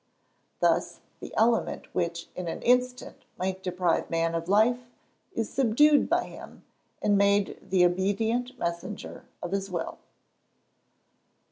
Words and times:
Thus, 0.61 0.99
the 1.19 1.31
element 1.37 1.93
which 1.93 2.27
in 2.35 2.47
an 2.47 2.63
instant 2.63 3.17
might 3.37 3.61
deprive 3.61 4.09
man 4.09 4.33
of 4.33 4.49
life, 4.49 4.79
is 5.35 5.47
subdued 5.47 6.09
by 6.09 6.23
him, 6.23 6.63
and 7.03 7.19
made 7.19 7.59
the 7.69 7.85
obedient 7.85 8.57
messenger 8.57 9.25
of 9.43 9.51
his 9.51 9.69
will. 9.69 9.99